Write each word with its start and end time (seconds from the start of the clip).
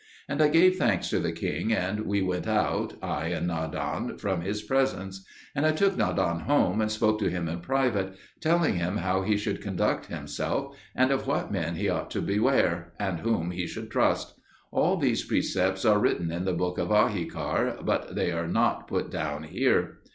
And 0.27 0.41
I 0.41 0.47
gave 0.47 0.77
thanks 0.77 1.09
to 1.11 1.19
the 1.19 1.31
king, 1.31 1.71
and 1.71 2.07
we 2.07 2.23
went 2.23 2.47
out, 2.47 2.95
I 3.03 3.27
and 3.27 3.45
Nadan, 3.47 4.17
from 4.19 4.41
his 4.41 4.63
presence. 4.63 5.23
And 5.53 5.63
I 5.63 5.73
took 5.73 5.95
Nadan 5.95 6.39
home 6.45 6.81
and 6.81 6.91
spoke 6.91 7.19
to 7.19 7.29
him 7.29 7.47
in 7.47 7.59
private, 7.59 8.15
telling 8.39 8.77
him 8.77 8.97
how 8.97 9.21
he 9.21 9.37
should 9.37 9.61
conduct 9.61 10.07
himself, 10.07 10.75
and 10.95 11.11
of 11.11 11.27
what 11.27 11.51
men 11.51 11.75
he 11.75 11.87
ought 11.87 12.09
to 12.09 12.21
beware, 12.23 12.93
and 12.99 13.19
whom 13.19 13.51
he 13.51 13.67
should 13.67 13.91
trust. 13.91 14.33
All 14.71 14.97
these 14.97 15.23
precepts 15.23 15.85
are 15.85 15.99
written 15.99 16.31
in 16.31 16.45
the 16.45 16.53
book 16.53 16.79
of 16.79 16.89
Ahikar, 16.89 17.85
but 17.85 18.15
they 18.15 18.31
are 18.31 18.47
not 18.47 18.87
put 18.87 19.11
down 19.11 19.43
here. 19.43 19.99